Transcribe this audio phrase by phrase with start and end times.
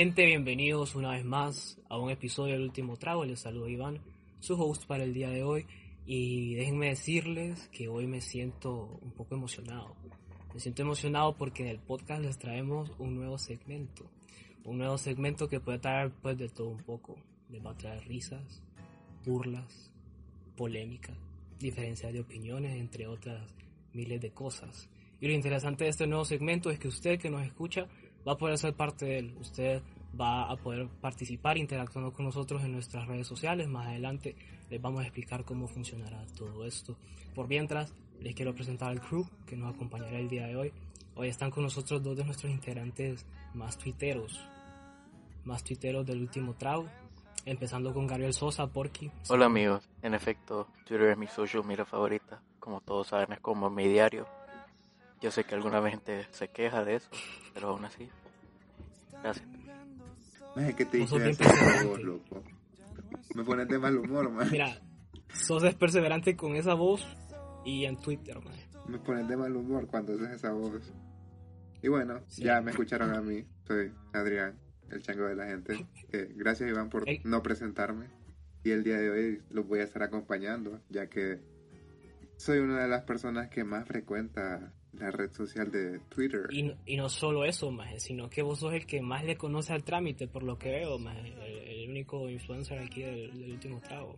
[0.00, 3.26] Gente, bienvenidos una vez más a un episodio del último trago.
[3.26, 4.00] Les saludo Iván,
[4.38, 5.66] su host para el día de hoy.
[6.06, 9.94] Y déjenme decirles que hoy me siento un poco emocionado.
[10.54, 14.10] Me siento emocionado porque en el podcast les traemos un nuevo segmento.
[14.64, 17.18] Un nuevo segmento que puede traer pues de todo un poco.
[17.50, 18.62] Les va a traer risas,
[19.26, 19.92] burlas,
[20.56, 21.12] polémica,
[21.58, 23.54] diferencias de opiniones, entre otras
[23.92, 24.88] miles de cosas.
[25.20, 27.86] Y lo interesante de este nuevo segmento es que usted que nos escucha
[28.26, 29.34] va a poder ser parte de él.
[29.40, 29.82] Usted
[30.18, 33.68] va a poder participar interactuando con nosotros en nuestras redes sociales.
[33.68, 34.36] Más adelante
[34.68, 36.96] les vamos a explicar cómo funcionará todo esto.
[37.34, 40.72] Por mientras, les quiero presentar al crew que nos acompañará el día de hoy.
[41.14, 44.40] Hoy están con nosotros dos de nuestros integrantes más tuiteros,
[45.44, 46.86] más tuiteros del último trago.
[47.46, 49.10] Empezando con Gabriel Sosa, Porky.
[49.30, 52.42] Hola amigos, en efecto, Twitter es mi social media favorita.
[52.58, 54.26] Como todos saben, es como mi diario.
[55.20, 57.10] Yo sé que alguna vez gente se queja de eso,
[57.54, 58.08] pero aún así.
[59.22, 59.46] Gracias.
[60.56, 61.44] Maje, ¿qué te perseverante.
[61.86, 62.42] voz, loco?
[63.34, 64.48] Me pones de mal humor, man.
[64.50, 64.80] Mira,
[65.32, 67.06] sos es perseverante con esa voz
[67.64, 68.54] y en Twitter, man.
[68.88, 70.92] Me pones de mal humor cuando haces esa voz.
[71.82, 72.42] Y bueno, Sí.
[72.44, 73.46] ya me escucharon a mí.
[73.66, 74.58] Soy Adrián,
[74.90, 75.86] el chango de la gente.
[76.12, 77.20] Eh, gracias, Iván, por Ey.
[77.24, 78.08] no presentarme.
[78.64, 81.38] Y el día de hoy los voy a estar acompañando, ya que
[82.36, 86.46] soy una de las personas que más frecuenta la red social de Twitter.
[86.50, 89.36] Y, no- y no solo eso, maje, sino que vos sos el que más le
[89.36, 93.52] conoce al trámite, por lo que veo, maje, el, el único influencer aquí del, del
[93.52, 94.16] último trago.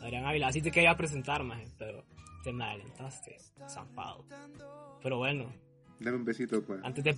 [0.00, 2.04] Adrián Ávila, así te quería presentar, maje, pero
[2.42, 3.36] te me adelantaste,
[3.68, 4.24] zampado.
[5.02, 5.52] Pero bueno,
[6.00, 6.80] Dame un besito, pues.
[6.84, 7.14] antes de...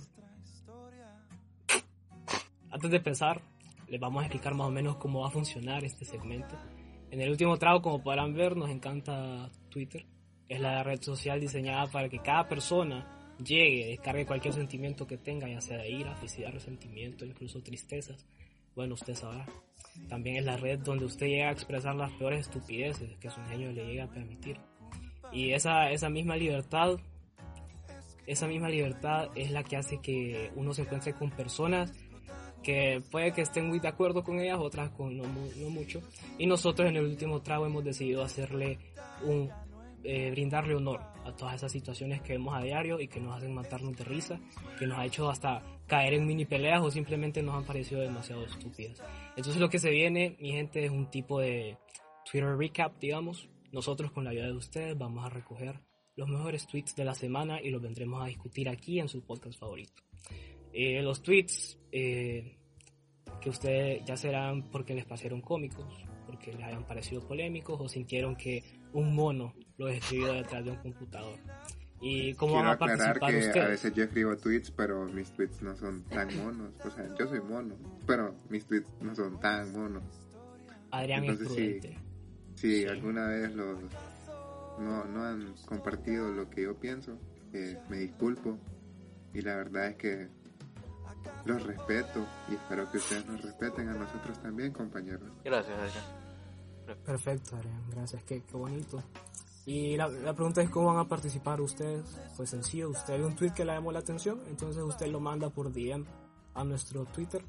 [2.69, 3.41] Antes de empezar,
[3.87, 6.55] les vamos a explicar más o menos cómo va a funcionar este segmento.
[7.11, 10.05] En el último trago, como podrán ver, nos encanta Twitter.
[10.49, 15.47] Es la red social diseñada para que cada persona llegue, descargue cualquier sentimiento que tenga,
[15.47, 18.25] ya sea de ira, felicidad, resentimiento, incluso tristezas.
[18.75, 19.45] Bueno, usted sabrá.
[20.09, 23.71] También es la red donde usted llega a expresar las peores estupideces que su genio
[23.71, 24.57] le llega a permitir.
[25.31, 26.97] Y esa, esa misma libertad,
[28.25, 31.91] esa misma libertad es la que hace que uno se encuentre con personas
[32.63, 36.01] que puede que estén muy de acuerdo con ellas, otras con no, no mucho.
[36.37, 38.77] Y nosotros en el último trago hemos decidido hacerle
[39.23, 39.49] un,
[40.09, 43.53] eh, brindarle honor a todas esas situaciones que vemos a diario y que nos hacen
[43.53, 44.39] matarnos de risa,
[44.79, 48.45] que nos ha hecho hasta caer en mini peleas o simplemente nos han parecido demasiado
[48.45, 49.03] estúpidas.
[49.35, 51.75] Entonces lo que se viene, mi gente, es un tipo de
[52.23, 53.49] Twitter recap, digamos.
[53.73, 55.81] Nosotros con la ayuda de ustedes vamos a recoger
[56.15, 59.59] los mejores tweets de la semana y los vendremos a discutir aquí en su podcast
[59.59, 60.03] favorito.
[60.71, 62.55] Eh, los tweets eh,
[63.41, 66.06] que ustedes ya serán porque les parecieron cómicos,
[66.47, 68.63] porque les hayan parecido polémicos o sintieron que
[68.93, 71.37] un mono los escribió detrás de un computador.
[71.99, 73.65] ¿Y cómo Quiero van a participar que ustedes?
[73.65, 76.73] a veces yo escribo tweets, pero mis tweets no son tan monos.
[76.85, 77.75] O sea, yo soy mono,
[78.05, 80.03] pero mis tweets no son tan monos.
[80.91, 81.63] Adrián es entonces sí.
[81.79, 81.99] prudente.
[82.55, 82.85] Si Sí.
[82.87, 83.79] alguna vez los
[84.79, 87.17] no, no han compartido lo que yo pienso,
[87.53, 88.57] eh, me disculpo.
[89.33, 90.27] Y la verdad es que
[91.45, 95.29] los respeto y espero que ustedes nos respeten a nosotros también, compañeros.
[95.43, 96.26] Gracias, Adrián.
[97.05, 97.57] Perfecto,
[97.89, 99.01] gracias, qué, qué bonito.
[99.65, 102.03] Y la, la pregunta es cómo van a participar ustedes.
[102.35, 105.49] Pues sencillo, usted ve un tweet que le llamó la atención, entonces usted lo manda
[105.49, 106.05] por DM
[106.53, 107.43] a nuestro Twitter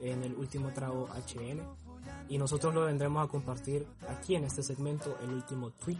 [0.00, 1.82] en el último trago HN
[2.28, 5.98] y nosotros lo vendremos a compartir aquí en este segmento, el último tweet.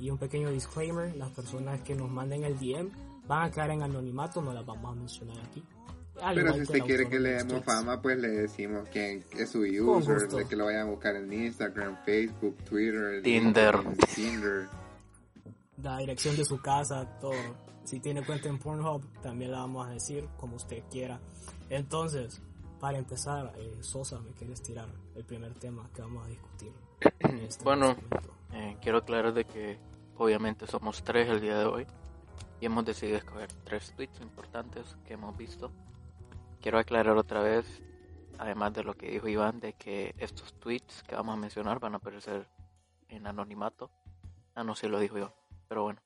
[0.00, 2.90] Y un pequeño disclaimer, las personas que nos manden el DM
[3.26, 5.62] van a quedar en anonimato, no las vamos a mencionar aquí.
[6.20, 9.60] Al Pero si usted quiere que le demos fama, pues le decimos quién es su
[9.60, 13.80] user, de que lo vayan a buscar en Instagram, Facebook, Twitter, Tinder.
[14.14, 14.68] Tinder.
[15.82, 17.72] la dirección de su casa, todo.
[17.84, 21.20] Si tiene cuenta en Pornhub, también la vamos a decir como usted quiera.
[21.70, 22.40] Entonces,
[22.78, 26.72] para empezar, eh, Sosa, ¿me quieres tirar el primer tema que vamos a discutir?
[27.42, 27.96] este Bueno.
[28.52, 29.78] Eh, quiero aclarar de que
[30.16, 31.86] obviamente somos tres el día de hoy
[32.60, 35.70] y hemos decidido escoger tres tweets importantes que hemos visto.
[36.62, 37.66] Quiero aclarar otra vez,
[38.38, 41.94] además de lo que dijo Iván, de que estos tweets que vamos a mencionar van
[41.94, 42.48] a aparecer
[43.08, 43.90] en anonimato.
[44.54, 45.34] Ah, no, sí lo dijo yo,
[45.68, 46.00] pero bueno.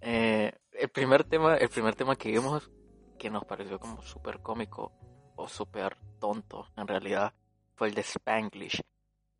[0.00, 2.70] Eh, el primer tema, el primer tema que vimos
[3.18, 4.92] que nos pareció como súper cómico
[5.34, 7.34] o súper tonto en realidad
[7.74, 8.80] fue el de Spanglish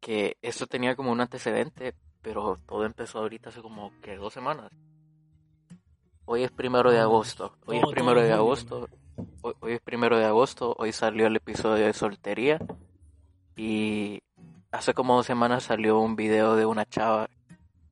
[0.00, 4.70] que eso tenía como un antecedente, pero todo empezó ahorita hace como que dos semanas.
[6.24, 7.56] Hoy es primero de No, agosto.
[7.66, 8.88] Hoy es todo- primero de agosto.
[9.42, 10.74] Hoy, hoy es primero de agosto.
[10.78, 12.58] Hoy salió el episodio de soltería.
[13.56, 14.22] Y
[14.70, 17.28] hace como dos semanas salió un video de una chava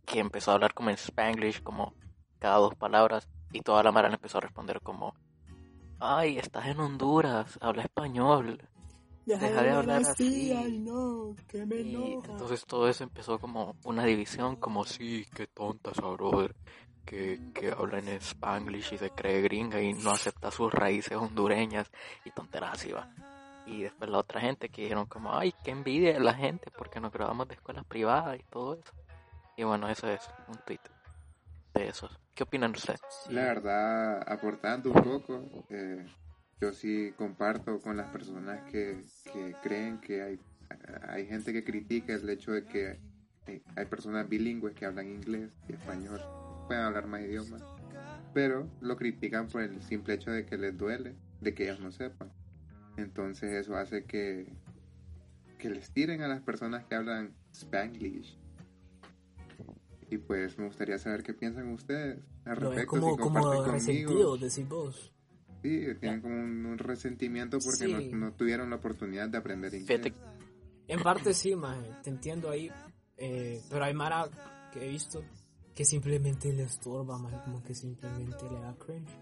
[0.04, 1.94] que empezó a hablar como en Spanglish, como
[2.38, 3.28] cada dos palabras.
[3.52, 5.14] Y toda la mara le empezó a responder como,
[5.98, 8.60] ay, estás en Honduras, habla español.
[9.24, 10.52] deja de hablar así.
[10.52, 12.30] Ay, no, que me Y enoja.
[12.32, 16.54] entonces todo eso empezó como una división, como sí, qué tonta esa brother,
[17.06, 21.90] que, que habla en spanglish y se cree gringa y no acepta sus raíces hondureñas
[22.24, 23.08] y tonteras así va.
[23.66, 27.00] Y después la otra gente que dijeron como, ay, qué envidia de la gente porque
[27.00, 28.92] nos grabamos de escuelas privadas y todo eso.
[29.56, 30.80] Y bueno, eso es un tweet
[31.74, 32.18] de esos.
[32.34, 33.00] ¿Qué opinan ustedes?
[33.30, 36.04] La verdad, aportando un poco, eh,
[36.60, 40.40] yo sí comparto con las personas que, que creen que hay,
[41.08, 43.00] hay gente que critica el hecho de que
[43.46, 46.20] eh, hay personas bilingües que hablan inglés y español,
[46.66, 47.62] pueden hablar más idiomas,
[48.34, 51.90] pero lo critican por el simple hecho de que les duele, de que ellos no
[51.92, 52.30] sepan.
[52.96, 54.52] Entonces eso hace que,
[55.58, 58.36] que les tiren a las personas que hablan spanglish.
[60.10, 63.50] Y pues me gustaría saber qué piensan ustedes al Lo ves respecto, como, si comparten
[63.50, 63.72] como conmigo.
[63.72, 65.12] resentido, decís vos.
[65.62, 68.10] Sí, tienen como un, un resentimiento porque Sí.
[68.12, 69.86] no, no tuvieron la oportunidad de aprender inglés.
[70.00, 70.14] Fíjate
[70.88, 72.70] En parte sí, maje, te entiendo ahí.
[73.18, 74.28] eh, pero hay Mara
[74.72, 75.24] que he visto
[75.76, 79.12] que simplemente le estorba, maje, como que simplemente le da cringe.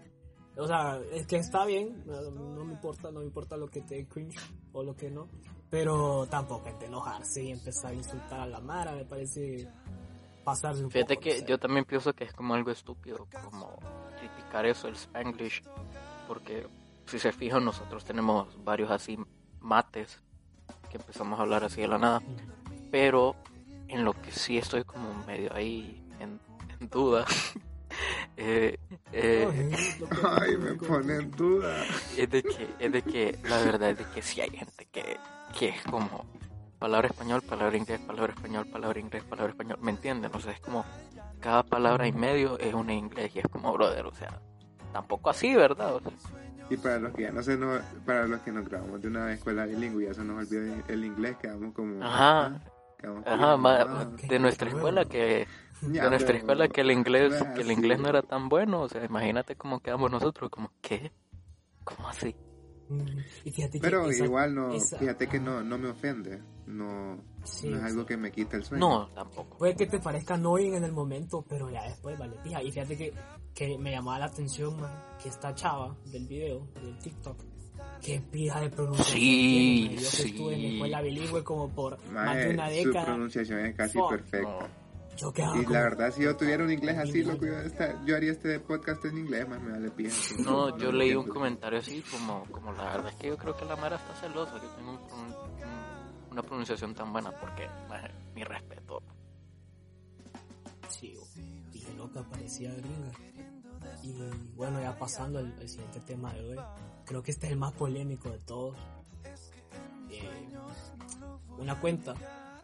[0.55, 3.81] O sea, es que está bien, no, no me importa, no me importa lo que
[3.81, 4.39] te dé cringe
[4.71, 5.27] o lo que no.
[5.69, 9.67] Pero tampoco hay que enojarse y empezar a insultar a la Mara, me parece
[10.45, 13.77] pasarse un Fíjate poco, que yo también pienso que es como algo estúpido, como
[14.17, 15.61] criticar eso, el Spanglish,
[16.25, 16.67] porque
[17.05, 19.17] si se fijan nosotros tenemos varios así
[19.59, 20.21] mates
[20.89, 22.21] que empezamos a hablar así de la nada,
[22.91, 23.35] pero
[23.89, 26.39] en lo que sí estoy como medio ahí en,
[26.79, 27.25] en duda,
[28.37, 28.77] eh,
[29.11, 29.69] eh, Ay,
[29.99, 31.83] lo que- Ay, me pone en duda.
[32.17, 35.17] es de que es de que la verdad es de que sí hay gente que,
[35.57, 36.25] que es como
[36.79, 40.31] palabra español, palabra inglés, palabra español, palabra inglés, palabra español, ¿me entienden?
[40.33, 40.85] O sea, es como
[41.39, 44.39] cada palabra y medio es un inglés y es como brother, o sea,
[44.91, 45.95] tampoco así, ¿verdad?
[45.95, 46.11] O sea,
[46.69, 49.31] Y para los que ya no se nos, para los que nos grabamos de una
[49.33, 52.03] escuela bilingüe y ya se nos olvidó el inglés, quedamos como...
[52.03, 52.59] Ajá.
[52.99, 55.47] quedamos ajá, como, ma- ah, de nuestra escuela que
[55.81, 58.81] de nuestra pero escuela que el inglés no que el inglés no era tan bueno,
[58.81, 61.11] o sea, imagínate cómo quedamos nosotros, como ¿qué?
[61.83, 62.35] ¿Cómo así?
[62.89, 63.01] Mm,
[63.45, 66.41] Y fíjate que Pero esa- igual no, esa- fíjate que no, no me ofende.
[66.67, 68.07] No, Sí, no es algo sí.
[68.07, 68.87] que me quita el sueño.
[68.87, 69.57] No, tampoco.
[69.57, 72.61] Puede que te parezca annoying en el momento, pero ya después vale pija.
[72.63, 73.13] Y fíjate que,
[73.53, 77.37] que me llamaba la atención man, que esta chava del video, del TikTok,
[78.03, 79.19] que pija de pronunciación.
[79.19, 79.89] Sí.
[79.89, 80.73] Yo que estuve en sí.
[80.75, 83.05] escuela bilingüe como por más Mae, de una su década.
[83.05, 84.09] pronunciación es casi Fuck.
[84.09, 84.37] perfecta.
[84.39, 84.69] Quedaba
[85.17, 89.03] Y la verdad, si yo tuviera un inglés así, yo, esta- yo haría este podcast
[89.05, 90.13] en inglés, más me vale pija.
[90.43, 91.33] No, yo leí un entiendo.
[91.33, 94.53] comentario así como, como la verdad es que yo creo que la Mara está celosa
[94.59, 95.55] que tengo un
[96.31, 99.01] una pronunciación tan buena porque maje, mi respeto.
[100.89, 101.17] Sí,
[101.71, 103.11] dije loca, parecía gringa.
[104.03, 104.13] Y
[104.55, 106.57] bueno, ya pasando al, al siguiente tema de hoy,
[107.05, 108.75] creo que este es el más polémico de todos.
[110.09, 110.29] Eh,
[111.57, 112.13] una cuenta,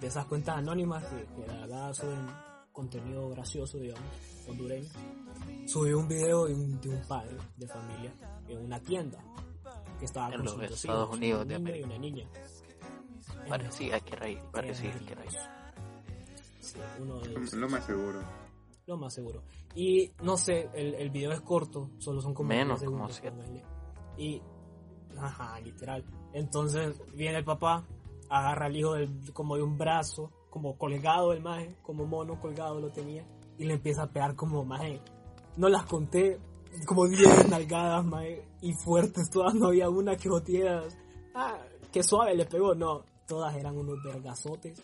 [0.01, 2.27] de esas cuentas anónimas que, que la verdad suben
[2.71, 4.03] contenido gracioso, digamos,
[4.49, 4.89] hondureño,
[5.67, 8.13] subió un video de un, de un padre de familia
[8.47, 9.23] en una tienda
[9.99, 11.87] que estaba En con los Estados hijos, Unidos un de niño y América.
[11.87, 12.27] una niña.
[13.47, 15.29] Parecía que era ahí, parecía que era ahí.
[16.59, 17.53] Sí, uno de ellos.
[17.53, 18.19] Lo más seguro.
[18.87, 19.43] Lo más seguro.
[19.75, 23.63] Y no sé, el, el video es corto, solo son como Menos, 10 como siete.
[24.17, 24.41] Y,
[25.17, 26.03] ajá, literal.
[26.33, 27.85] Entonces viene el papá,
[28.31, 32.79] agarra al hijo del- como de un brazo, como colgado el maje, como mono colgado
[32.79, 33.25] lo tenía,
[33.57, 34.99] y le empieza a pegar como maje.
[35.57, 36.39] No las conté,
[36.87, 37.19] como 10
[37.49, 40.97] nalgadas, maje, y fuertes todas, no había una que botieras.
[41.35, 41.59] Ah,
[41.91, 44.81] qué suave le pegó, no, todas eran unos vergazotes.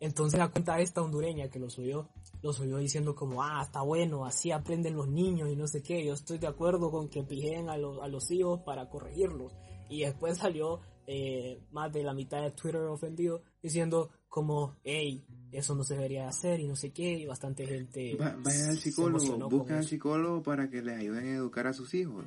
[0.00, 2.08] Entonces la cuenta esta hondureña que lo subió,
[2.42, 6.04] lo subió diciendo como, ah, está bueno, así aprenden los niños y no sé qué,
[6.04, 9.52] yo estoy de acuerdo con que pijen a, los a los hijos para corregirlos.
[9.88, 15.74] Y después salió eh, más de la mitad de Twitter ofendido diciendo como, hey, eso
[15.74, 18.16] no se debería hacer y no sé qué, y bastante gente...
[18.16, 21.92] Va- vayan al psicólogo, busquen al psicólogo para que les ayuden a educar a sus
[21.94, 22.24] hijos.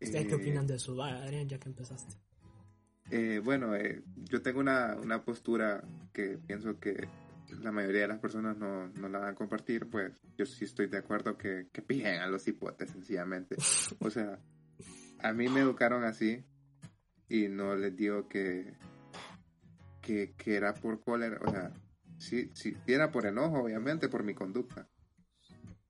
[0.00, 1.00] ¿Ustedes qué Eh, opinan de eso?
[1.02, 2.14] Adrián, ya que empezaste.
[3.10, 5.82] Eh, bueno, eh, yo tengo una, una postura
[6.12, 7.08] que pienso que
[7.62, 10.86] la mayoría de las personas no, no la van a compartir, pues yo sí estoy
[10.88, 13.56] de acuerdo que, que pijen a los hipotes, sencillamente.
[14.00, 14.38] O sea,
[15.20, 16.44] a mí me educaron así
[17.28, 18.74] y no les digo que,
[20.00, 21.72] que, que era por cólera, o sea,
[22.18, 24.86] sí, sí, era por enojo, obviamente, por mi conducta.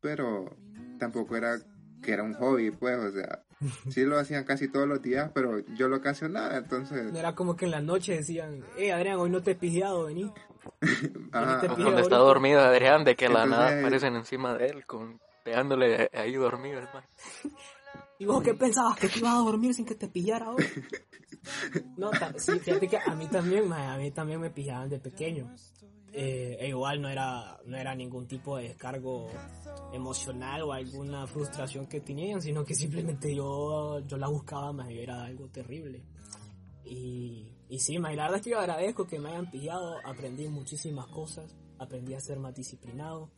[0.00, 0.56] Pero
[0.98, 1.58] tampoco era
[2.02, 3.44] que era un hobby, pues, o sea,
[3.90, 7.12] sí lo hacían casi todos los días, pero yo lo ocasionaba, entonces...
[7.12, 10.04] No era como que en la noche decían, eh, Adrián, hoy no te he pijeado,
[10.04, 10.32] vení.
[11.32, 15.20] Ajá, cuando está dormido Adrián, de que la nada Entonces- aparecen encima de él, con
[15.44, 17.04] pegándole ahí dormido, más.
[18.18, 18.99] ¿Y vos qué pensabas?
[18.99, 20.66] ¿Que te ibas a dormir sin que te pillara ahora?
[21.99, 25.54] No, sí, fíjate que a mí también, a mí también me pillaban de pequeño.
[26.11, 29.28] Eh, e igual no era, no era ningún tipo de descargo
[29.92, 35.00] emocional o alguna frustración que tenían, sino que simplemente yo, yo la buscaba más y
[35.00, 36.02] era algo terrible.
[36.85, 40.49] Y, y sí, mae, la verdad es que yo agradezco que me hayan pillado, aprendí
[40.49, 43.30] muchísimas cosas, aprendí a ser más disciplinado,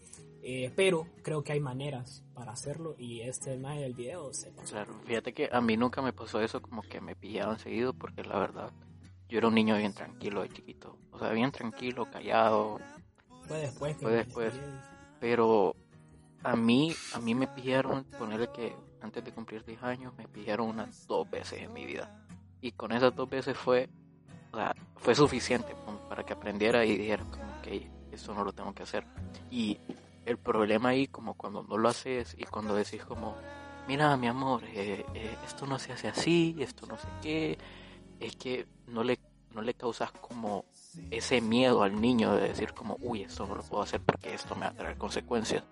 [0.42, 4.72] eh, pero creo que hay maneras para hacerlo y este mae del video se pasó.
[4.72, 8.22] Claro, fíjate que a mí nunca me pasó eso como que me pillaban seguido porque
[8.22, 8.72] la verdad
[9.28, 10.98] yo era un niño bien tranquilo de chiquito.
[11.10, 12.78] O sea, bien tranquilo, callado,
[13.48, 14.54] Fue después que Fue después.
[15.18, 15.74] pero
[16.42, 20.68] a mí a mí me pillaron, ponerle que antes de cumplir 10 años me pillaron
[20.68, 22.24] unas dos veces en mi vida.
[22.60, 23.88] Y con esas dos veces fue
[24.56, 25.76] o sea, fue suficiente
[26.08, 29.04] para que aprendiera y dijera como que eso no lo tengo que hacer.
[29.50, 29.78] Y
[30.24, 33.36] el problema ahí como cuando no lo haces y cuando decís como
[33.86, 37.58] mira mi amor, eh, eh, esto no se hace así, esto no sé qué,
[38.18, 39.18] es que no le,
[39.52, 40.64] no le causas como
[41.10, 44.54] ese miedo al niño de decir como, uy, esto no lo puedo hacer porque esto
[44.54, 45.64] me va a traer consecuencias.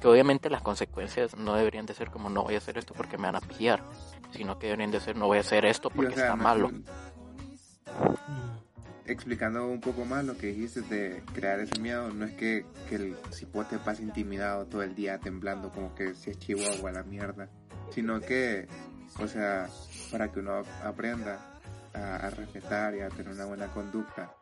[0.00, 3.18] Que obviamente las consecuencias no deberían de ser como no voy a hacer esto porque
[3.18, 3.82] me van a pillar,
[4.30, 6.36] sino que deberían de ser no voy a hacer esto Y, o porque sea, está
[6.36, 6.70] malo.
[9.06, 13.16] Explicando un poco más lo que dijiste de crear ese miedo, no es que, el
[13.32, 17.48] cipote pase intimidado todo el día temblando como que si es chihuahua la mierda,
[17.90, 18.66] sino que,
[19.20, 19.68] o sea,
[20.10, 21.38] para que uno aprenda
[21.94, 24.34] a, a respetar y a tener una buena conducta,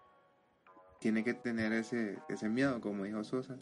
[0.98, 3.58] tiene que tener ese, ese miedo, como dijo Sosa,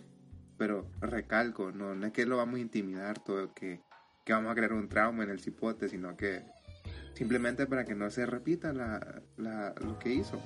[0.57, 3.83] pero recalco, no, no es que lo vamos a intimidar todo, que,
[4.25, 6.45] que vamos a crear un trauma en el cipote, sino que
[7.15, 10.39] simplemente para que no se repita la, la, lo que hizo.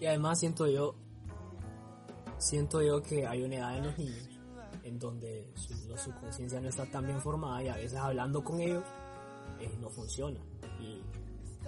[0.00, 0.94] Y además siento yo,
[2.38, 4.28] siento yo que hay una edad en los niños
[4.84, 8.60] en donde su, su conciencia no está tan bien formada y a veces hablando con
[8.60, 8.84] ellos
[9.60, 10.40] eh, no funciona.
[10.80, 11.02] Y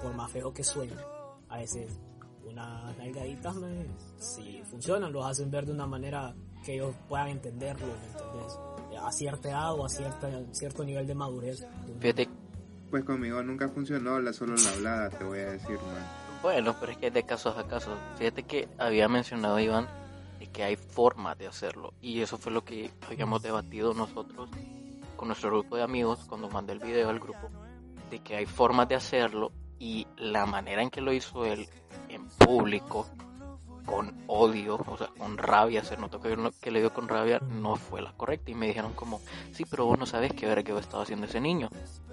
[0.00, 0.94] por más feo que suene,
[1.48, 1.98] a veces
[2.44, 3.86] unas nalgaditas me,
[4.18, 6.34] si funcionan, los hacen ver de una manera
[6.64, 8.58] que ellos puedan entenderlo, ¿me entendés?
[9.00, 11.66] A cierta edad o a cierta, cierto nivel de madurez.
[12.00, 12.28] Fíjate,
[12.94, 16.06] Pues conmigo nunca funcionó la solo la hablada, te voy a decir, man.
[16.42, 17.98] bueno, pero es que de casos a casos.
[18.16, 19.88] Fíjate que había mencionado Iván
[20.38, 24.48] de que hay formas de hacerlo y eso fue lo que habíamos debatido nosotros
[25.16, 27.50] con nuestro grupo de amigos cuando mandé el video al grupo
[28.12, 31.68] de que hay formas de hacerlo y la manera en que lo hizo él
[32.08, 33.08] en público
[33.84, 37.76] con odio, o sea, con rabia, se notó que, que le dio con rabia, no
[37.76, 38.50] fue la correcta.
[38.50, 39.20] Y me dijeron como,
[39.52, 41.68] sí, pero vos no sabes qué ver que estaba haciendo ese niño.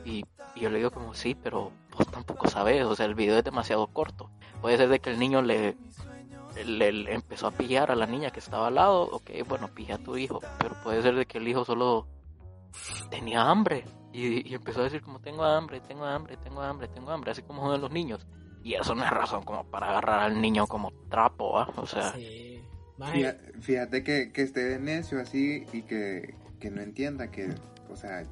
[0.05, 0.25] Y,
[0.55, 3.87] yo le digo como, sí, pero vos tampoco sabes, o sea, el video es demasiado
[3.87, 4.29] corto.
[4.61, 5.77] Puede ser de que el niño le,
[6.55, 10.17] empezó a pillar a la niña que estaba al lado, ok, bueno, pilla a tu
[10.17, 12.07] hijo, pero puede ser de que el hijo solo
[13.09, 13.85] tenía hambre.
[14.13, 17.41] Y, y empezó a decir como, tengo hambre, tengo hambre, tengo hambre, tengo hambre, así
[17.43, 18.27] como son los niños.
[18.63, 21.71] Y eso no es razón como para agarrar al niño como trapo, ¿ah?
[21.77, 22.51] O sea, Sí.
[23.13, 27.49] Fíjate, fíjate que, que esté de necio así y que, que no entienda que,
[27.89, 28.23] o sea,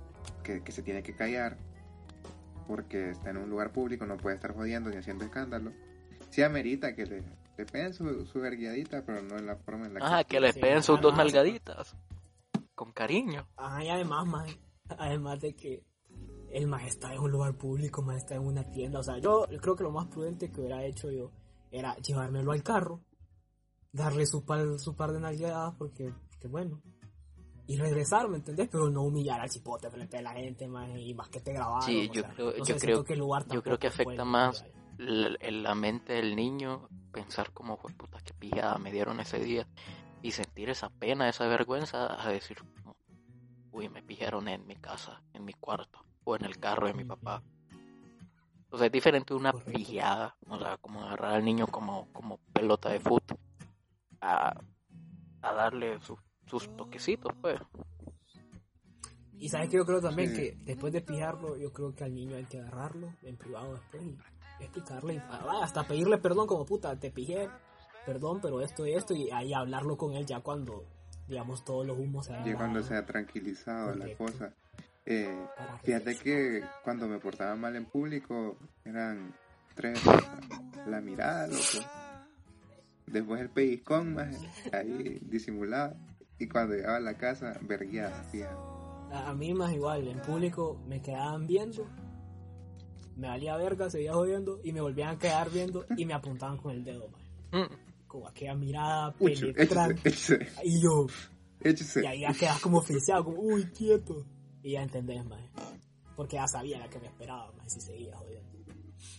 [0.44, 1.58] que, que se tiene que callar
[2.68, 5.72] porque está en un lugar público, no puede estar jodiendo ni haciendo escándalo.
[6.30, 7.24] Sí amerita que le,
[7.58, 10.54] le peguen su, su verguiadita, pero no en la forma en la ah, que le
[10.54, 11.96] sí, peguen sus dos nalgaditas.
[12.76, 13.48] Con cariño.
[13.58, 15.84] Ajá, y además, maje, además de que
[16.52, 19.00] el maje está en un lugar público, maje está en una tienda.
[19.00, 21.32] O sea, yo creo que lo más prudente que hubiera hecho yo
[21.72, 23.02] era llevármelo al carro,
[23.92, 26.82] darle su par, su par de nalgadas, porque, porque bueno,
[27.68, 28.68] y regresar, ¿me entendés?
[28.72, 31.84] Pero no humillar al cipote frente a la gente, maje, y más que te grabaron.
[31.84, 34.66] Sí, yo sea, creo- no yo creo- que el lugar yo creo que afecta más
[34.98, 39.68] la- la mente del niño pensar como, "Jue puta, qué pillada me dieron ese día.
[40.22, 42.58] Y sentir esa pena, esa vergüenza, a decir,
[43.72, 47.04] uy, me pillaron en mi casa, en mi cuarto, o en el carro de mi
[47.04, 47.42] papá.
[48.72, 52.38] O sea, es diferente de una pillada, o sea, como agarrar al niño como, como
[52.54, 53.38] pelota de fútbol,
[54.22, 54.54] a,
[55.42, 57.60] a darle su- sus toquecitos, pues.
[59.40, 60.36] Y sabes que yo creo también Sí.
[60.36, 64.04] que después de pillarlo, yo creo que al niño hay que agarrarlo en privado después
[64.04, 64.18] y
[64.60, 67.50] explicarle, y- ah, hasta pedirle perdón como puta, te pillé,
[68.06, 70.84] perdón, pero esto y esto, y ahí hablarlo con él ya cuando,
[71.28, 74.26] digamos, todos los humos se Ya hayan cuando se ha tranquilizado la Correcto.
[74.26, 74.54] cosa.
[75.12, 75.48] Eh,
[75.84, 79.34] fíjate que cuando me portaba mal en público eran
[79.74, 80.00] tres.
[80.86, 81.84] La mirada, loco.
[83.08, 84.40] Después el pellizcón, más
[84.72, 85.96] ahí disimulado.
[86.38, 88.54] Y cuando llegaba a la casa, vergueada, fíjate.
[89.12, 91.88] A, a mí más igual, en público me quedaban viendo,
[93.18, 96.72] me valía verga, seguía jodiendo, y me volvían a quedar viendo y me apuntaban con
[96.72, 97.64] el dedo, man.
[97.64, 98.08] Mm.
[98.08, 100.10] Con aquella mirada Ucho, échese, penetrante.
[100.10, 101.08] échese, Y yo,
[101.62, 102.04] échese.
[102.04, 104.24] Y ahí ya quedas como oficial, como, uy, quieto.
[104.64, 105.40] Y ya entendés, más.
[106.16, 108.50] porque ya sabía la que me esperaba, más si seguía jodiendo.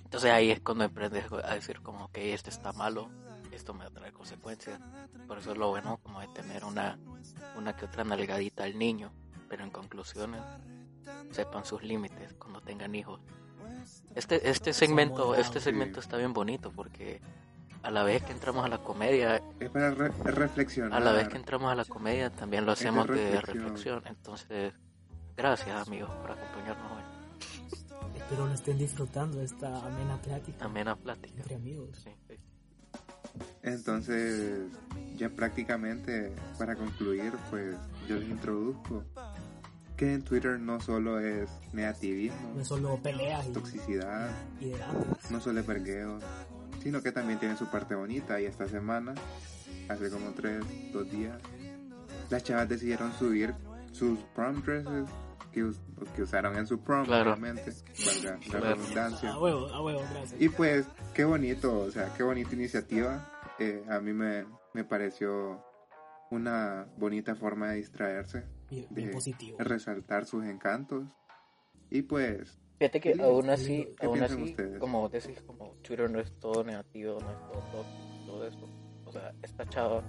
[0.04, 3.08] Entonces ahí es cuando aprendes a decir como que este está malo,
[3.52, 4.78] esto me va a traer consecuencias.
[5.26, 6.98] Por eso es lo bueno como de tener una,
[7.56, 9.12] una que otra nalgadita al niño,
[9.48, 10.42] pero en conclusiones
[11.30, 13.20] sepan sus límites cuando tengan hijos.
[14.14, 17.20] Este, este segmento, este segmento está bien bonito porque
[17.82, 21.00] a la vez que entramos a la comedia, Es para re- reflexionar.
[21.00, 24.02] a la vez que entramos a la comedia también lo hacemos de reflexión.
[24.06, 24.74] Entonces,
[25.40, 27.02] gracias amigos por acompañarnos hoy.
[28.14, 31.34] Espero lo estén disfrutando de esta amena plática Amena plática.
[31.38, 31.96] entre amigos.
[32.04, 32.34] Sí, sí.
[33.62, 34.68] Entonces,
[35.16, 37.74] ya prácticamente para concluir, pues
[38.06, 39.02] yo les introduzco
[39.96, 44.30] que en Twitter no solo es negativismo, No solo peleas y, toxicidad,
[44.60, 44.74] y
[45.30, 46.18] no solo es vergueo,
[46.82, 49.14] sino que también tiene su parte bonita y esta semana,
[49.88, 51.40] hace como tres, dos días,
[52.28, 53.54] las chavas decidieron subir
[53.92, 55.08] sus prom dresses
[55.52, 55.80] que, us-
[56.14, 57.32] que usaron en su prom, Claro.
[57.32, 57.72] obviamente,
[58.06, 58.74] valga la Claro.
[58.76, 59.32] redundancia.
[59.32, 60.40] A huevo, a huevo, gracias.
[60.40, 63.30] Y pues, qué bonito, o sea, qué bonita iniciativa.
[63.58, 65.62] Eh, a mí me, me pareció
[66.30, 69.58] una bonita forma de distraerse, Bien, bien de positivo.
[69.60, 71.04] resaltar sus encantos.
[71.90, 74.78] Y pues, Fíjate que Sí, aún sí, así, ¿qué aún así, ustedes?
[74.78, 78.68] como vos decís, como Twitter no es todo negativo, no es todo tóxico, todo eso.
[79.04, 80.02] O sea, esta chava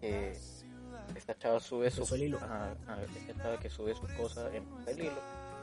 [0.00, 0.30] que
[1.14, 5.20] esta chava sube su ajá, ajá, esta chava que sube su cosa en el hilo,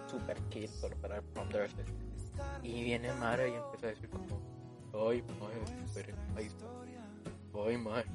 [0.09, 1.85] super kid solo para el prom dresses.
[2.63, 4.25] Y viene Mara y empieza a decir como,
[5.09, 6.15] ay, madre, super.
[7.67, 8.05] Ay, madre.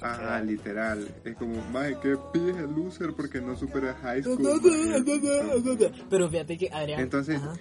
[0.00, 4.38] ajá, literal, es como, mae, qué pije loser porque no supera high school.
[4.42, 5.92] mae".
[6.10, 7.00] Pero fíjate que Adrián.
[7.00, 7.52] Entonces- Ajá.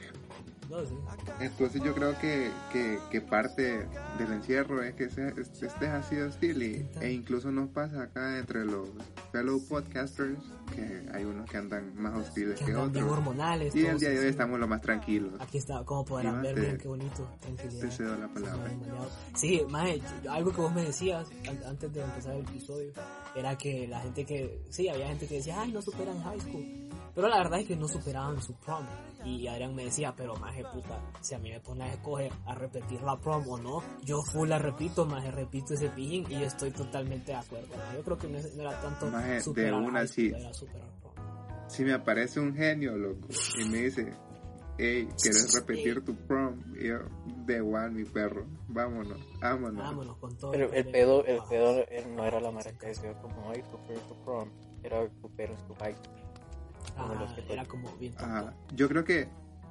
[1.39, 6.89] Entonces yo creo que, que, que parte del encierro es que estés así hostil y,
[7.01, 8.87] e incluso nos pasa acá entre los
[9.31, 10.37] fellow podcasters
[10.75, 13.11] que hay unos que andan más hostiles Que que bien otros.
[13.11, 13.75] hormonales.
[13.75, 15.33] Y el día de hoy estamos lo más tranquilos.
[15.39, 17.81] Aquí está, como podrán ver, miren qué bonito, tranquilidad.
[17.81, 18.71] Te cedo la palabra.
[19.35, 22.91] Sí, maje, yo- algo que vos me decías an- antes de empezar el episodio
[23.35, 26.88] era que la gente que, sí, había gente que decía, ay, no superan high school.
[27.15, 28.85] Pero la verdad es que no superaban su prom.
[29.25, 32.55] Y Adrián me decía, pero maje puta, si a mí me pones a escoger a
[32.55, 36.45] repetir la prom o no, yo full la repito, maje, repito ese pijín y yo
[36.45, 37.67] estoy totalmente de acuerdo.
[37.93, 40.31] Yo creo que no, era tanto Maje, de una sí.
[40.33, 41.13] era superar prom.
[41.67, 43.27] Si me aparece un genio, loco,
[43.59, 44.11] y me dice,
[44.77, 46.59] hey, ¿quieres repetir tu prom?
[46.79, 46.99] Y yo,
[47.45, 49.83] de igual, mi perro, vámonos, vámonos.
[49.83, 50.51] Vámonos con todo.
[50.51, 54.49] Pero el pedo, el pedo no era la que decía como, ay, tu prom,
[54.83, 55.29] era tu
[55.75, 56.18] high school.
[56.95, 58.25] Como Ajá, los que era como bien tonto.
[58.33, 58.53] Ajá.
[58.75, 59.27] Yo creo que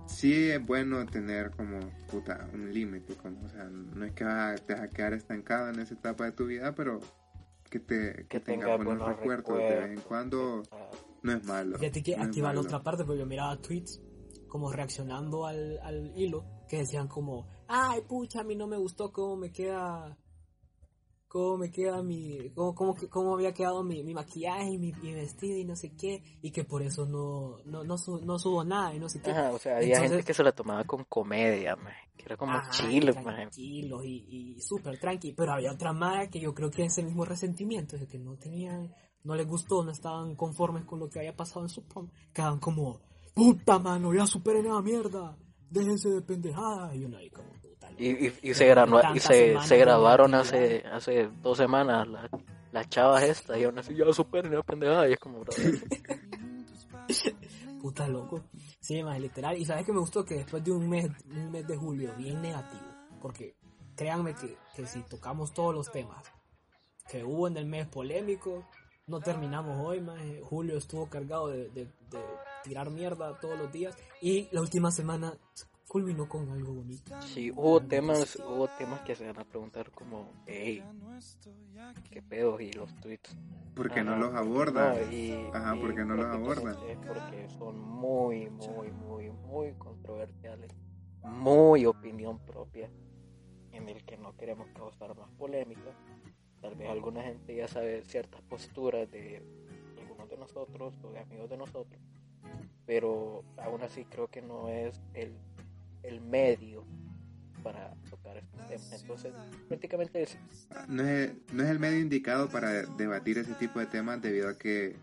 [0.06, 1.78] sí es bueno tener como,
[2.10, 5.68] puta, un límite, como, o sea, no es que va- te vas a quedar estancado
[5.70, 7.00] en esa etapa de tu vida, pero
[7.70, 10.90] que te que, Que tengas tenga buenos buenos recuerdos de vez en cuando, Ah,
[11.22, 11.78] no es malo.
[11.78, 14.00] Fíjate que no es aquí va la otra parte, porque yo miraba tweets
[14.48, 19.12] como reaccionando al, al hilo que decían como, ay pucha, a mí no me gustó
[19.12, 20.16] cómo me queda,
[21.28, 25.12] cómo me queda mi, cómo, cómo, cómo había quedado mi, mi maquillaje y mi, mi
[25.14, 28.64] vestido y no sé qué, y que por eso no, no, no, su- no subo
[28.64, 29.30] nada y no sé qué.
[29.30, 32.52] Ajá, o sea, había gente que se la tomaba con comedia, maje, que era como
[32.52, 32.72] Ajá,
[33.14, 37.24] tranquilos y, y súper tranqui, pero había otra madre que yo creo que ese mismo
[37.24, 38.92] resentimiento, de que no tenían,
[39.24, 42.58] no les gustó, no estaban conformes con lo que había pasado en su prom, quedaban
[42.60, 43.00] como,
[43.34, 45.36] puta mano, ya superen esa mierda,
[45.70, 47.48] déjense de pendejada, y uno ahí como.
[47.98, 49.54] Y, y, y se, granó- y se, se
[50.36, 50.40] negatividad.
[50.40, 52.28] hace, hace dos semanas la-
[52.72, 55.44] las chavas estas y aún así ya superen la pendejada y es como,
[57.80, 58.44] Puta loco.
[58.80, 59.56] Sí, más literal.
[59.56, 62.42] Y sabes que me gustó que después de un mes, un mes de julio bien
[62.42, 62.82] negativo,
[63.22, 63.54] porque
[63.96, 66.22] créanme que, que si tocamos todos los temas
[67.08, 68.66] que hubo en el mes polémico,
[69.06, 70.18] no terminamos hoy, más.
[70.42, 72.20] Julio estuvo cargado de, de- de
[72.64, 75.32] tirar mierda todos los días y la última semana
[75.88, 77.20] culminó con algo bonito.
[77.22, 80.84] Sí, hubo temas, hubo temas que se van a preguntar como, hey,
[82.10, 83.34] qué pedo y los tweets.
[83.74, 84.32] ¿Por qué no los?
[84.32, 86.76] No, y, Ajá, y ¿por qué no los abordan?
[86.88, 90.72] es porque son muy, muy, muy, muy controversiales,
[91.22, 92.90] muy opinión propia,
[93.72, 95.90] en el que no queremos causar más polémica.
[96.60, 99.42] Tal vez alguna gente ya sabe ciertas posturas de
[99.96, 102.00] algunos de nosotros o de amigos de nosotros,
[102.84, 105.38] pero aún así creo que no es el,
[106.02, 106.84] el medio
[107.62, 108.92] para tocar estos temas.
[109.00, 109.32] Entonces,
[109.68, 110.38] prácticamente es
[110.88, 114.56] No es, no es el medio indicado para debatir ese tipo de temas debido a
[114.56, 114.96] que,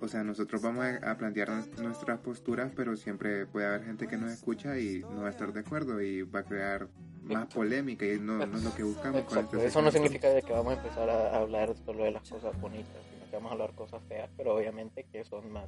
[0.00, 4.16] o sea, nosotros vamos a, plantear nues- nuestras posturas, pero siempre puede haber gente que
[4.16, 6.88] nos escucha y no va a estar de acuerdo y va a crear
[7.24, 10.42] más polémica y no, no es lo que buscamos con este eso no significa de
[10.42, 12.96] que vamos a empezar a hablar solo de las cosas bonitas,
[13.32, 15.64] que vamos a hablar cosas feas, pero obviamente que son más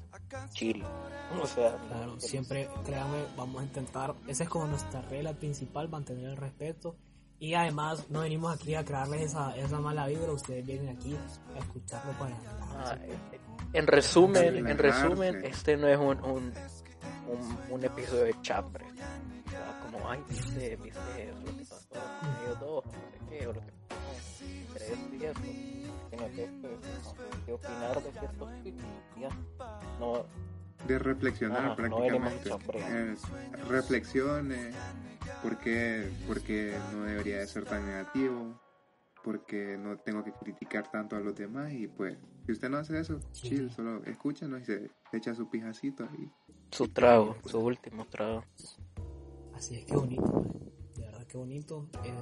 [0.52, 0.84] chill.
[1.40, 6.26] O sea, Claro, siempre, créanme, vamos a intentar, esa es como nuestra regla principal, mantener
[6.26, 6.94] el respeto.
[7.38, 11.16] Y además, no venimos aquí a crearles esa, esa mala vibra, ustedes vienen aquí
[11.54, 12.36] a escucharlo para...
[12.60, 12.98] Ah,
[13.72, 16.52] en resumen, en resumen, este no es un, un,
[17.28, 18.32] un, un episodio de.
[18.32, 18.62] O sea,
[19.82, 21.88] como, ay, viste, viste eso, lo que pasó
[22.44, 24.92] ellos dos, no sé qué, o lo que pasó entre
[25.32, 25.83] esto
[26.22, 26.68] esto.
[26.68, 28.48] Pues, no, opinar de ciertos.
[30.00, 30.26] No,
[30.86, 32.50] reflexionar Ah, no prácticamente.
[32.74, 33.16] Eh,
[33.68, 34.74] reflexiones,
[35.42, 38.60] por qué, por qué no debería de ser tan negativo,
[39.22, 42.98] porque no tengo que criticar tanto a los demás y pues, si usted no hace
[43.00, 43.48] eso, Sí.
[43.48, 46.30] chill, solo escúchenos y se echa su pijacito y
[46.70, 48.44] su trago, su último trago.
[49.54, 50.52] Así es que bonito, man.
[50.96, 51.88] de verdad que bonito.
[52.04, 52.12] Eh,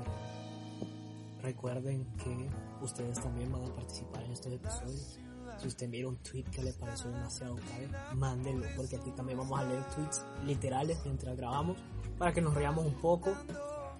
[1.43, 2.49] recuerden que
[2.81, 5.19] ustedes también van a participar en estos episodios.
[5.59, 9.59] Si usted mira un tweet que le pareció demasiado caro, mándenlo, porque aquí también vamos
[9.59, 11.77] a leer tweets literales mientras grabamos,
[12.19, 13.33] para que nos riamos un poco,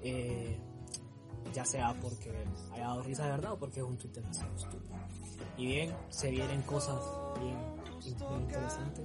[0.01, 0.59] eh,
[1.53, 2.33] ya sea porque
[2.73, 4.95] haya dado risa de verdad o porque es un tweet demasiado estúpido.
[5.57, 6.99] Y bien, se vienen cosas
[7.39, 7.59] bien,
[8.19, 9.05] bien interesantes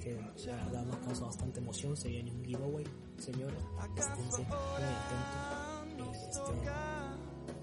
[0.00, 1.96] que la verdad nos causó bastante emoción.
[1.96, 2.86] Se viene un giveaway,
[3.18, 3.62] señores.
[3.96, 4.54] Esténse muy
[4.84, 6.00] atentos.
[6.66, 6.99] eh,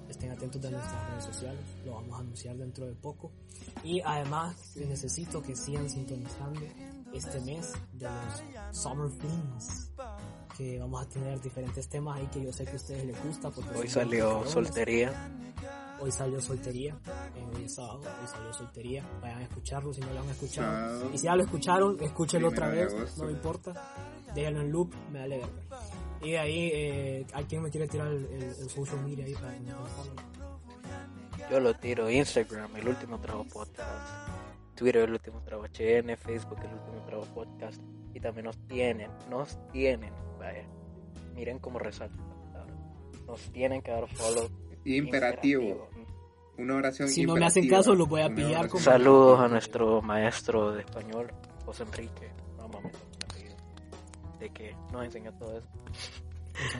[0.09, 1.61] estén, atentos de nuestras redes sociales.
[1.85, 3.31] Lo vamos a anunciar dentro de poco.
[3.83, 6.61] Y además necesito que sigan sintonizando
[7.13, 9.91] este mes de los Summer Flings.
[10.57, 13.49] Que vamos a tener diferentes temas ahí que yo sé que a ustedes les gusta.
[13.51, 15.31] Porque Hoy salió soltería.
[15.99, 16.95] Hoy salió soltería,
[17.35, 19.03] eh, hoy es sábado, hoy salió soltería.
[19.19, 20.67] Vayan a escucharlo si no lo han escuchado.
[20.67, 21.09] Sábado.
[21.11, 23.73] Y si ya lo escucharon, escúchenlo otra vez, no me importa.
[24.35, 25.76] Déjenlo en loop, me vale verga.
[26.21, 29.33] Y de ahí, eh, ¿a quién me quiere tirar el, el- el social media ahí
[29.33, 30.15] para que me follow?
[31.49, 34.29] Yo lo tiro Instagram, el último trago podcast.
[34.75, 36.17] Twitter, el último trago HN.
[36.17, 37.81] Facebook, el último trago podcast.
[38.13, 40.65] Y también nos tienen, nos tienen, vaya.
[41.35, 42.15] Miren cómo resalta.
[43.27, 44.49] Nos tienen que dar follow.
[44.85, 45.87] imperativo,
[46.57, 50.01] una oración Si no me hacen caso, los voy a pillar como- Saludos a nuestro
[50.01, 51.31] maestro de español,
[51.65, 52.31] José Enrique.
[52.57, 52.69] No.
[54.39, 55.67] De que nos enseñó todo eso.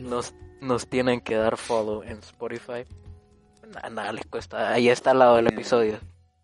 [0.02, 2.84] Nos, nos tienen que dar follow en Spotify.
[3.68, 4.72] Nada, nada les cuesta.
[4.74, 6.00] Ahí está al lado del episodio.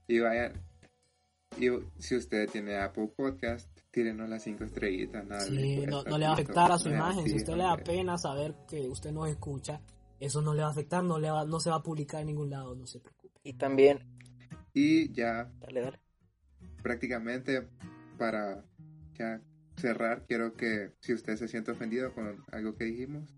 [0.07, 0.53] Y vayan,
[1.57, 5.41] y si usted tiene Apple Podcast, tírenos las cinco estrellitas, nada.
[5.41, 7.25] Sí, no, no le va a afectar a su Eh, imagen.
[7.25, 9.79] Si usted le da pena saber que usted nos escucha,
[10.19, 12.27] eso no le va a afectar, no, le va, no se va a publicar en
[12.27, 13.39] ningún lado, no se preocupe.
[13.43, 13.99] Y también,
[14.73, 15.99] Y ya dale, dale.
[16.81, 17.67] prácticamente
[18.17, 18.63] para
[19.13, 19.39] ya
[19.77, 23.33] cerrar, quiero que si usted se siente ofendido con algo que dijimos,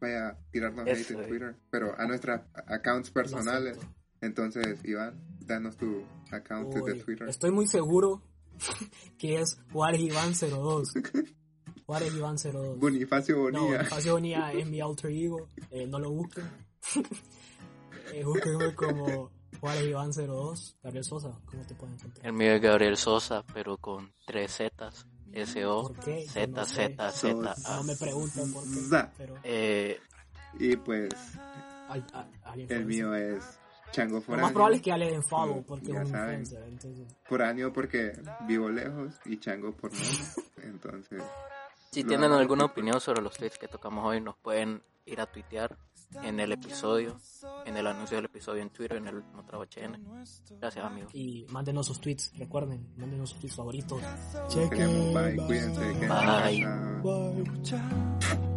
[0.00, 1.28] vaya a tirarnos hate en.
[1.28, 3.78] Twitter, pero a nuestras accounts personales.
[4.20, 7.28] Entonces, Iván, danos tu account de Twitter.
[7.28, 8.22] Estoy muy seguro
[9.18, 10.94] que es Juárez Iván 02.
[11.86, 12.78] Juárez Iván 02.
[12.78, 13.78] Bonifacio No, Bonilla.
[13.78, 15.48] Bonifacio Bonilla es mi alter ego.
[15.70, 16.44] eh, no lo busquen.
[18.12, 20.76] eh, búsquenme como Juárez Iván 02.
[20.82, 22.26] Gabriel Sosa, ¿cómo te pueden encontrar?
[22.26, 25.06] El mío es Gabriel Sosa, pero con tres Zetas.
[25.32, 26.26] S-O, ¿Por qué?
[26.26, 26.64] Yo Z.
[26.66, 27.54] Z, Z, Sosa.
[27.74, 27.82] No A.
[27.84, 29.08] me pregunten por qué.
[29.18, 30.00] Pero Eh,
[30.58, 31.10] Y pues,
[31.88, 33.42] al- a- alguien el mío es
[33.92, 34.44] Chango Lo Foráneo.
[34.46, 36.40] más probable es que ya le den follow Como porque ya es un saben.
[36.40, 36.68] influencer.
[36.68, 38.12] Entonces, Foráneo porque
[38.46, 40.36] vivo lejos y Chango por menos.
[40.62, 41.22] Entonces,
[41.92, 45.26] si Lo tienen alguna opinión sobre los tweets que tocamos hoy, nos pueden ir a
[45.26, 45.76] tuitear
[46.22, 47.18] en el episodio,
[47.66, 50.24] en el anuncio del episodio en Twitter, en el último trago HN.
[50.58, 51.14] Gracias, amigos.
[51.14, 54.02] y mándenos sus tweets, recuerden, mándenos sus tweets favoritos.
[54.70, 55.14] queremos.
[55.14, 55.36] Bye.
[55.46, 55.80] Cuídense.
[57.62, 58.49] Bye.